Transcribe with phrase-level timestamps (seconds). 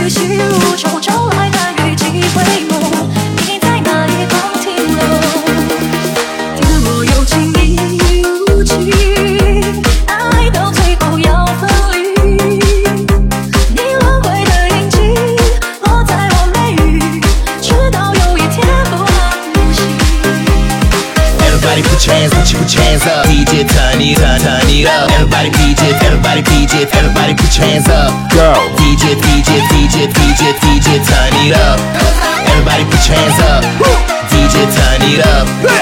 [0.00, 2.04] 雨细如愁，朝来寒雨几
[2.34, 2.72] 回眸。
[3.46, 4.98] 你在哪一方停留？
[6.56, 8.90] 天若有情亦无情，
[10.06, 11.68] 爱到最后要分
[12.16, 12.22] 离。
[13.70, 14.96] 你轮回的印记
[15.84, 17.20] 落在我眉宇，
[17.62, 19.06] 直到有一天不能
[19.54, 19.78] 呼吸。
[21.38, 25.50] Everybody put your hands up, put your hands up, DJ turn it, turn it up, everybody
[25.50, 26.42] DJ, everybody
[27.34, 28.12] put your hands up.
[31.46, 31.78] it up.
[32.48, 33.64] Everybody put your hands up.
[34.30, 35.73] DJ, turn it up.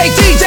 [0.00, 0.39] say DJ